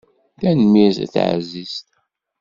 [0.39, 1.89] Tanemmirt a taɛzizt.